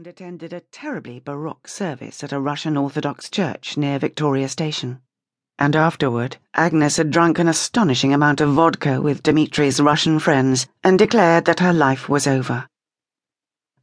and 0.00 0.06
attended 0.06 0.54
a 0.54 0.62
terribly 0.72 1.20
Baroque 1.20 1.68
service 1.68 2.24
at 2.24 2.32
a 2.32 2.40
Russian 2.40 2.74
Orthodox 2.74 3.28
church 3.28 3.76
near 3.76 3.98
Victoria 3.98 4.48
Station. 4.48 5.02
And 5.58 5.76
afterward, 5.76 6.38
Agnes 6.54 6.96
had 6.96 7.10
drunk 7.10 7.38
an 7.38 7.48
astonishing 7.48 8.14
amount 8.14 8.40
of 8.40 8.54
vodka 8.54 9.02
with 9.02 9.22
Dmitri's 9.22 9.78
Russian 9.78 10.18
friends 10.18 10.66
and 10.82 10.98
declared 10.98 11.44
that 11.44 11.60
her 11.60 11.74
life 11.74 12.08
was 12.08 12.26
over. 12.26 12.66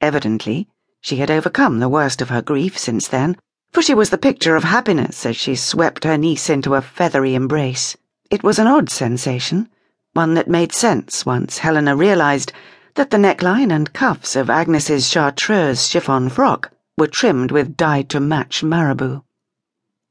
Evidently, 0.00 0.66
she 1.02 1.16
had 1.16 1.30
overcome 1.30 1.78
the 1.78 1.90
worst 1.90 2.22
of 2.22 2.30
her 2.30 2.40
grief 2.40 2.78
since 2.78 3.06
then, 3.06 3.36
for 3.70 3.82
she 3.82 3.92
was 3.92 4.08
the 4.08 4.16
picture 4.16 4.56
of 4.56 4.64
happiness 4.64 5.26
as 5.26 5.36
she 5.36 5.54
swept 5.54 6.04
her 6.04 6.16
niece 6.16 6.48
into 6.48 6.74
a 6.74 6.80
feathery 6.80 7.34
embrace. 7.34 7.98
It 8.30 8.42
was 8.42 8.58
an 8.58 8.66
odd 8.66 8.88
sensation, 8.88 9.68
one 10.14 10.32
that 10.32 10.48
made 10.48 10.72
sense 10.72 11.26
once 11.26 11.58
Helena 11.58 11.94
realized 11.94 12.54
that 12.98 13.10
the 13.10 13.16
neckline 13.16 13.72
and 13.72 13.92
cuffs 13.92 14.34
of 14.34 14.50
Agnes's 14.50 15.08
chartreuse 15.08 15.88
chiffon 15.88 16.28
frock 16.28 16.72
were 16.96 17.06
trimmed 17.06 17.52
with 17.52 17.76
dyed 17.76 18.08
to 18.08 18.18
match 18.18 18.64
marabou. 18.64 19.22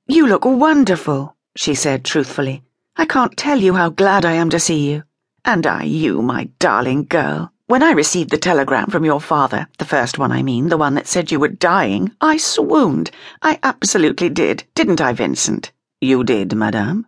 You 0.08 0.26
look 0.26 0.46
wonderful, 0.46 1.36
she 1.58 1.76
said 1.76 2.06
truthfully. 2.06 2.64
I 2.96 3.06
can't 3.06 3.36
tell 3.36 3.60
you 3.60 3.74
how 3.74 3.90
glad 3.90 4.24
I 4.24 4.36
am 4.36 4.50
to 4.52 4.60
see 4.60 4.90
you. 4.90 5.04
And 5.44 5.68
I 5.68 5.84
you, 5.84 6.22
my 6.22 6.46
darling 6.60 7.04
girl. 7.04 7.52
When 7.66 7.84
I 7.84 7.92
received 7.92 8.30
the 8.30 8.38
telegram 8.38 8.88
from 8.88 9.04
your 9.04 9.20
father, 9.20 9.68
the 9.80 9.84
first 9.84 10.18
one 10.18 10.32
I 10.32 10.42
mean, 10.42 10.70
the 10.70 10.78
one 10.78 10.94
that 10.94 11.08
said 11.08 11.30
you 11.30 11.42
were 11.42 11.50
dying, 11.50 12.14
I 12.22 12.38
swooned. 12.38 13.12
I 13.42 13.60
absolutely 13.64 14.30
did, 14.30 14.64
didn't 14.76 15.02
I, 15.02 15.12
Vincent? 15.12 15.74
You 16.00 16.24
did, 16.24 16.56
madame. 16.56 17.06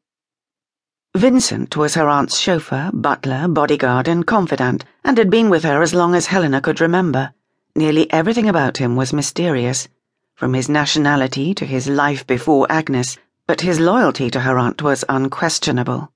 Vincent 1.16 1.76
was 1.76 1.96
her 1.96 2.08
aunt's 2.08 2.38
chauffeur, 2.38 2.92
butler, 2.94 3.48
bodyguard, 3.48 4.08
and 4.08 4.28
confidant, 4.28 4.86
and 5.04 5.18
had 5.18 5.32
been 5.32 5.50
with 5.50 5.64
her 5.64 5.82
as 5.82 5.94
long 5.94 6.14
as 6.14 6.28
Helena 6.28 6.62
could 6.62 6.80
remember. 6.80 7.34
Nearly 7.76 8.12
everything 8.14 8.48
about 8.48 8.78
him 8.78 8.96
was 8.96 9.12
mysterious, 9.12 9.88
from 10.36 10.54
his 10.54 10.70
nationality 10.70 11.56
to 11.56 11.66
his 11.66 11.88
life 11.88 12.28
before 12.28 12.72
Agnes, 12.72 13.18
but 13.48 13.62
his 13.62 13.80
loyalty 13.80 14.30
to 14.30 14.42
her 14.42 14.60
aunt 14.60 14.84
was 14.84 15.04
unquestionable. 15.10 16.12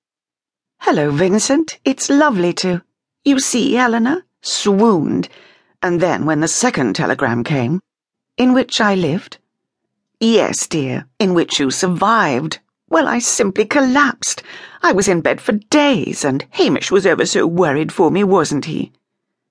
Hello, 0.77 1.09
Vincent. 1.09 1.79
It's 1.83 2.11
lovely 2.11 2.53
to. 2.53 2.83
You 3.25 3.39
see, 3.39 3.73
Helena? 3.73 4.23
Swooned. 4.43 5.27
And 5.81 5.99
then 6.01 6.25
when 6.25 6.39
the 6.41 6.47
second 6.47 6.95
telegram 6.95 7.43
came, 7.43 7.81
in 8.37 8.53
which 8.53 8.79
I 8.79 8.93
lived? 8.93 9.39
Yes, 10.19 10.67
dear, 10.67 11.07
in 11.17 11.33
which 11.33 11.59
you 11.59 11.71
survived. 11.71 12.59
Well, 12.93 13.07
I 13.07 13.17
simply 13.17 13.65
collapsed. 13.65 14.43
I 14.83 14.91
was 14.91 15.07
in 15.07 15.21
bed 15.21 15.41
for 15.41 15.53
days, 15.53 16.23
and 16.23 16.45
Hamish 16.51 16.91
was 16.91 17.07
ever 17.07 17.25
so 17.25 17.47
worried 17.47 17.91
for 17.91 18.11
me, 18.11 18.23
wasn't 18.23 18.65
he? 18.65 18.91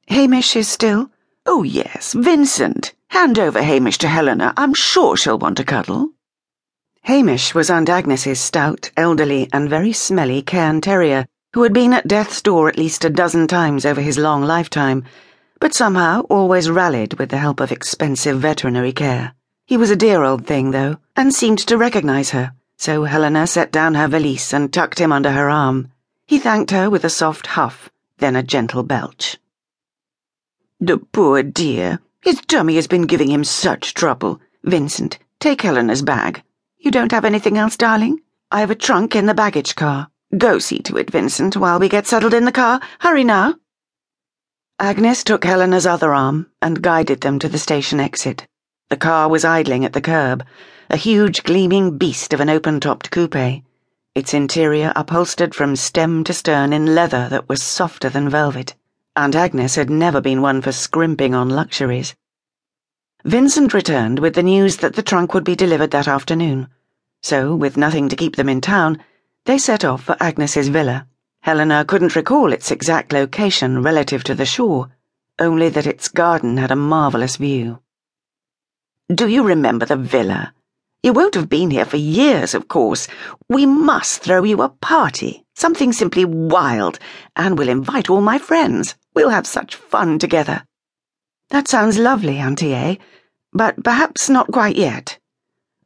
Hamish 0.07 0.55
is 0.55 0.69
still? 0.69 1.11
Oh, 1.45 1.65
yes, 1.65 2.13
Vincent. 2.13 2.95
Hand 3.09 3.41
over 3.41 3.61
Hamish 3.61 3.98
to 3.98 4.07
Helena. 4.07 4.55
I'm 4.57 4.75
sure 4.75 5.17
she'll 5.17 5.41
want 5.41 5.57
to 5.57 5.65
cuddle. 5.65 6.11
Hamish 7.01 7.53
was 7.53 7.69
Aunt 7.69 7.89
Agnes's 7.89 8.39
stout, 8.39 8.93
elderly, 8.97 9.48
and 9.53 9.69
very 9.69 9.93
smelly 9.93 10.41
cairn 10.43 10.81
terrier, 10.81 11.27
who 11.53 11.65
had 11.65 11.73
been 11.73 11.93
at 11.93 12.07
death's 12.07 12.43
door 12.43 12.69
at 12.69 12.79
least 12.79 13.05
a 13.05 13.11
dozen 13.11 13.48
times 13.48 13.85
over 13.85 14.01
his 14.01 14.19
long 14.19 14.43
lifetime, 14.43 15.03
but 15.59 15.75
somehow 15.75 16.20
always 16.31 16.70
rallied 16.70 17.15
with 17.15 17.31
the 17.31 17.39
help 17.39 17.59
of 17.59 17.73
expensive 17.73 18.39
veterinary 18.39 18.93
care. 18.93 19.35
He 19.67 19.77
was 19.77 19.91
a 19.91 19.97
dear 19.97 20.23
old 20.23 20.47
thing, 20.47 20.70
though, 20.70 20.98
and 21.17 21.35
seemed 21.35 21.59
to 21.67 21.77
recognize 21.77 22.31
her 22.31 22.53
so 22.83 23.05
Helena 23.05 23.47
set 23.47 23.71
down 23.71 23.95
her 23.95 24.09
valise 24.09 24.53
and 24.53 24.73
tucked 24.73 24.99
him 24.99 25.13
under 25.13 25.31
her 25.31 25.49
arm. 25.49 25.93
He 26.27 26.41
thanked 26.41 26.73
her 26.73 26.91
with 26.91 27.05
a 27.05 27.09
soft 27.09 27.47
huff, 27.47 27.89
then 28.19 28.35
a 28.35 28.43
gentle 28.43 28.83
belch. 28.83 29.39
The 30.81 30.99
poor 30.99 31.45
dear. 31.45 32.01
His 32.23 32.41
tummy 32.49 32.75
has 32.75 32.89
been 32.89 33.07
giving 33.07 33.31
him 33.31 33.45
such 33.45 33.95
trouble. 33.95 34.41
Vincent, 34.65 35.21
take 35.39 35.63
Helena's 35.63 36.03
bag. 36.03 36.43
You 36.77 36.91
don't 36.91 37.13
have 37.13 37.25
anything 37.25 37.57
else, 37.57 37.77
darling? 37.77 38.19
I 38.51 38.59
have 38.59 38.73
a 38.73 38.75
trunk 38.75 39.15
in 39.15 39.27
the 39.27 39.33
baggage 39.33 39.77
car. 39.77 40.11
Go 40.37 40.59
see 40.59 40.81
to 40.81 40.97
it, 40.97 41.09
Vincent, 41.09 41.57
while 41.57 41.79
we 41.79 41.89
get 41.89 42.09
settled 42.09 42.35
in 42.35 42.47
the 42.47 42.51
car. 42.51 42.81
Hurry 42.98 43.23
now. 43.23 43.55
Agnes 44.81 45.23
took 45.23 45.45
Helena's 45.45 45.87
other 45.87 46.13
arm 46.13 46.51
and 46.61 46.83
guided 46.83 47.21
them 47.21 47.39
to 47.39 47.48
the 47.48 47.59
station 47.59 48.01
exit. 48.01 48.48
The 48.89 48.97
car 48.97 49.29
was 49.29 49.45
idling 49.45 49.85
at 49.85 49.92
the 49.92 50.01
curb, 50.01 50.45
a 50.92 50.97
huge 50.98 51.42
gleaming 51.45 51.97
beast 51.97 52.35
of 52.35 52.41
an 52.41 52.51
open-topped 52.51 53.11
coupe, 53.11 53.63
its 54.14 54.35
interior 54.35 54.92
upholstered 54.95 55.55
from 55.55 55.75
stem 55.75 56.23
to 56.23 56.35
stern 56.35 56.70
in 56.70 56.95
leather 56.95 57.30
that 57.30 57.48
was 57.48 57.63
softer 57.63 58.11
than 58.11 58.29
velvet. 58.29 58.75
Aunt 59.17 59.35
Agnes 59.35 59.75
had 59.75 59.89
never 59.89 60.20
been 60.20 60.42
one 60.42 60.61
for 60.61 60.70
scrimping 60.70 61.35
on 61.35 61.48
luxuries. 61.48 62.14
Vincent 63.25 63.73
returned 63.73 64.19
with 64.19 64.35
the 64.35 64.42
news 64.42 64.77
that 64.79 64.95
the 64.95 65.03
trunk 65.03 65.33
would 65.33 65.45
be 65.45 65.57
delivered 65.57 65.92
that 65.92 66.07
afternoon. 66.07 66.69
So, 67.23 67.55
with 67.57 67.79
nothing 67.79 68.11
to 68.11 68.17
keep 68.17 68.36
them 68.36 68.51
in 68.51 68.61
town, 68.61 69.03
they 69.47 69.57
set 69.57 69.86
off 69.86 70.05
for 70.05 70.19
Agnes's 70.20 70.69
villa. 70.69 71.07
Helena 71.41 71.86
couldn't 71.86 72.17
recall 72.17 72.53
its 72.53 72.70
exact 72.70 73.14
location 73.14 73.83
relative 73.83 74.24
to 74.24 74.35
the 74.35 74.45
shore, 74.45 74.91
only 75.39 75.70
that 75.70 75.86
its 75.86 76.09
garden 76.09 76.59
had 76.59 76.70
a 76.70 76.77
marvelous 76.77 77.36
view. 77.36 77.79
Do 79.09 79.27
you 79.27 79.42
remember 79.42 79.86
the 79.86 79.97
villa? 79.97 80.53
You 81.02 81.13
won't 81.13 81.35
have 81.35 81.48
been 81.48 81.73
here 81.73 81.85
for 81.85 81.96
years, 81.96 82.55
of 82.55 82.68
course. 82.68 83.08
We 83.48 83.67
must 83.67 84.23
throw 84.23 84.45
you 84.45 84.63
a 84.63 84.68
party, 84.68 85.45
something 85.57 85.92
simply 85.92 86.24
wild, 86.24 87.01
and 87.35 87.58
we'll 87.58 87.68
invite 87.68 88.08
all 88.08 88.20
my 88.20 88.39
friends. 88.39 88.95
We'll 89.12 89.30
have 89.30 89.46
such 89.46 89.74
fun 89.74 90.20
together. 90.20 90.64
That 91.51 91.67
sounds 91.67 91.98
lovely, 91.98 92.39
Auntie 92.39 92.74
A, 92.74 92.98
but 93.52 93.83
perhaps 93.83 94.30
not 94.30 94.52
quite 94.52 94.77
yet. 94.77 95.18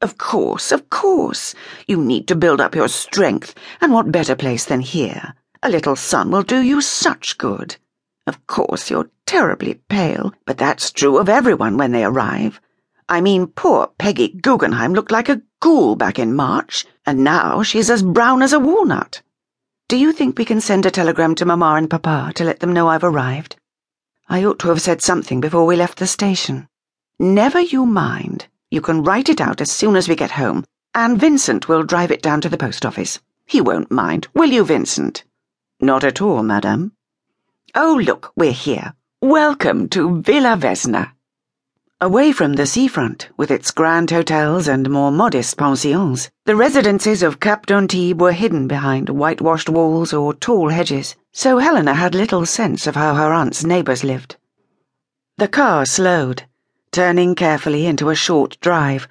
Of 0.02 0.18
course, 0.18 0.70
of 0.70 0.90
course. 0.90 1.54
You 1.88 1.96
need 1.96 2.28
to 2.28 2.36
build 2.36 2.60
up 2.60 2.74
your 2.74 2.88
strength, 2.88 3.54
and 3.80 3.94
what 3.94 4.12
better 4.12 4.36
place 4.36 4.66
than 4.66 4.80
here? 4.80 5.34
A 5.62 5.70
little 5.70 5.96
sun 5.96 6.30
will 6.30 6.42
do 6.42 6.60
you 6.60 6.82
such 6.82 7.38
good. 7.38 7.76
Of 8.26 8.46
course, 8.46 8.90
you're 8.90 9.08
terribly 9.24 9.80
pale, 9.88 10.34
but 10.44 10.58
that's 10.58 10.92
true 10.92 11.16
of 11.16 11.30
everyone 11.30 11.78
when 11.78 11.92
they 11.92 12.04
arrive. 12.04 12.60
I 13.08 13.20
mean, 13.20 13.46
poor 13.46 13.88
Peggy 13.98 14.28
Guggenheim 14.28 14.92
looked 14.92 15.12
like 15.12 15.28
a 15.28 15.42
ghoul 15.60 15.94
back 15.94 16.18
in 16.18 16.34
March, 16.34 16.84
and 17.04 17.22
now 17.22 17.62
she's 17.62 17.88
as 17.88 18.02
brown 18.02 18.42
as 18.42 18.52
a 18.52 18.58
walnut. 18.58 19.22
Do 19.88 19.96
you 19.96 20.12
think 20.12 20.36
we 20.36 20.44
can 20.44 20.60
send 20.60 20.84
a 20.84 20.90
telegram 20.90 21.36
to 21.36 21.44
Mamma 21.44 21.74
and 21.74 21.88
Papa 21.88 22.32
to 22.34 22.44
let 22.44 22.58
them 22.58 22.72
know 22.72 22.88
I've 22.88 23.04
arrived? 23.04 23.54
I 24.28 24.44
ought 24.44 24.58
to 24.60 24.68
have 24.70 24.82
said 24.82 25.02
something 25.02 25.40
before 25.40 25.66
we 25.66 25.76
left 25.76 25.98
the 26.00 26.06
station. 26.08 26.66
Never 27.20 27.60
you 27.60 27.86
mind. 27.86 28.48
You 28.72 28.80
can 28.80 29.04
write 29.04 29.28
it 29.28 29.40
out 29.40 29.60
as 29.60 29.70
soon 29.70 29.94
as 29.94 30.08
we 30.08 30.16
get 30.16 30.32
home, 30.32 30.64
and 30.92 31.20
Vincent 31.20 31.68
will 31.68 31.84
drive 31.84 32.10
it 32.10 32.22
down 32.22 32.40
to 32.40 32.48
the 32.48 32.58
post 32.58 32.84
office. 32.84 33.20
He 33.46 33.60
won't 33.60 33.92
mind, 33.92 34.26
will 34.34 34.50
you, 34.50 34.64
Vincent? 34.64 35.22
Not 35.80 36.02
at 36.02 36.20
all, 36.20 36.42
madame. 36.42 36.92
Oh, 37.76 38.00
look, 38.02 38.32
we're 38.34 38.50
here. 38.50 38.94
Welcome 39.22 39.88
to 39.90 40.20
Villa 40.22 40.56
Vesna. 40.56 41.12
Away 42.02 42.30
from 42.30 42.52
the 42.52 42.66
seafront, 42.66 43.30
with 43.38 43.50
its 43.50 43.70
grand 43.70 44.10
hotels 44.10 44.68
and 44.68 44.90
more 44.90 45.10
modest 45.10 45.56
pensions, 45.56 46.28
the 46.44 46.54
residences 46.54 47.22
of 47.22 47.40
Cap 47.40 47.64
d'Antibes 47.64 48.20
were 48.20 48.32
hidden 48.32 48.68
behind 48.68 49.08
whitewashed 49.08 49.70
walls 49.70 50.12
or 50.12 50.34
tall 50.34 50.68
hedges, 50.68 51.16
so 51.32 51.56
Helena 51.56 51.94
had 51.94 52.14
little 52.14 52.44
sense 52.44 52.86
of 52.86 52.96
how 52.96 53.14
her 53.14 53.32
aunt's 53.32 53.64
neighbours 53.64 54.04
lived. 54.04 54.36
The 55.38 55.48
car 55.48 55.86
slowed, 55.86 56.42
turning 56.92 57.34
carefully 57.34 57.86
into 57.86 58.10
a 58.10 58.14
short 58.14 58.58
drive, 58.60 59.08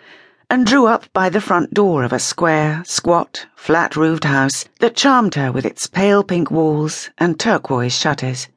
and 0.47 0.68
drew 0.68 0.85
up 0.85 1.12
by 1.12 1.29
the 1.29 1.41
front 1.41 1.74
door 1.74 2.03
of 2.03 2.13
a 2.13 2.19
square, 2.19 2.84
squat, 2.85 3.47
flat 3.56 3.95
roofed 3.95 4.25
house 4.25 4.66
that 4.79 4.95
charmed 4.95 5.34
her 5.34 5.51
with 5.51 5.66
its 5.66 5.88
pale 5.88 6.24
pink 6.24 6.51
walls 6.51 7.09
and 7.18 7.40
turquoise 7.40 7.97
shutters. 7.97 8.47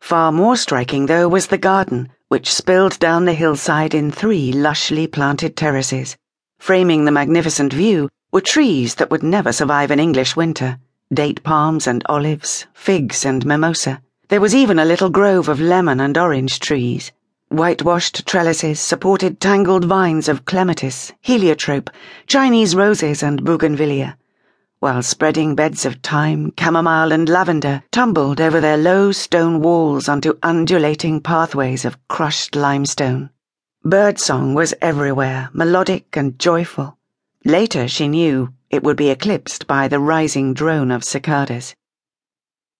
Far 0.00 0.32
more 0.32 0.56
striking, 0.56 1.04
though, 1.04 1.28
was 1.28 1.48
the 1.48 1.58
garden 1.58 2.08
which 2.28 2.52
spilled 2.52 2.98
down 2.98 3.24
the 3.24 3.32
hillside 3.32 3.94
in 3.94 4.10
three 4.10 4.52
lushly 4.52 5.06
planted 5.06 5.56
terraces. 5.56 6.16
Framing 6.58 7.04
the 7.04 7.10
magnificent 7.10 7.72
view 7.72 8.08
were 8.32 8.40
trees 8.40 8.94
that 8.96 9.10
would 9.10 9.22
never 9.22 9.52
survive 9.52 9.90
an 9.90 10.00
English 10.00 10.34
winter 10.36 10.78
date 11.12 11.42
palms 11.42 11.86
and 11.86 12.02
olives, 12.08 12.66
figs 12.72 13.24
and 13.24 13.44
mimosa. 13.44 14.00
There 14.28 14.40
was 14.40 14.54
even 14.54 14.78
a 14.78 14.84
little 14.84 15.10
grove 15.10 15.48
of 15.48 15.60
lemon 15.60 16.00
and 16.00 16.16
orange 16.18 16.58
trees. 16.60 17.12
Whitewashed 17.50 18.26
trellises 18.26 18.80
supported 18.80 19.40
tangled 19.40 19.84
vines 19.84 20.28
of 20.28 20.44
clematis, 20.44 21.12
heliotrope, 21.20 21.90
Chinese 22.26 22.74
roses, 22.74 23.22
and 23.22 23.44
bougainvillea 23.44 24.16
while 24.84 25.02
spreading 25.02 25.54
beds 25.54 25.86
of 25.86 25.94
thyme, 26.02 26.52
chamomile, 26.60 27.10
and 27.10 27.26
lavender 27.26 27.82
tumbled 27.90 28.38
over 28.38 28.60
their 28.60 28.76
low 28.76 29.10
stone 29.10 29.62
walls 29.62 30.10
onto 30.10 30.38
undulating 30.42 31.22
pathways 31.22 31.86
of 31.86 31.96
crushed 32.06 32.54
limestone. 32.54 33.30
Birdsong 33.82 34.52
was 34.52 34.74
everywhere, 34.82 35.48
melodic 35.54 36.14
and 36.18 36.38
joyful. 36.38 36.98
Later, 37.46 37.88
she 37.88 38.08
knew, 38.08 38.52
it 38.68 38.82
would 38.82 38.98
be 38.98 39.08
eclipsed 39.08 39.66
by 39.66 39.88
the 39.88 39.98
rising 39.98 40.52
drone 40.52 40.90
of 40.90 41.02
cicadas. 41.02 41.74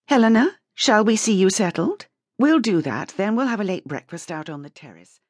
Helena, 0.07 0.59
shall 0.75 1.07
we 1.07 1.17
see 1.17 1.33
you 1.33 1.49
settled? 1.49 2.05
We'll 2.39 2.61
do 2.61 2.83
that, 2.83 3.15
then 3.17 3.35
we'll 3.35 3.47
have 3.47 3.61
a 3.61 3.65
late 3.65 3.89
breakfast 3.89 4.31
out 4.31 4.51
on 4.51 4.61
the 4.61 4.69
terrace. 4.69 5.21